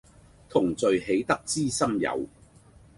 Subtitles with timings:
[0.49, 2.25] 同聚喜得知心友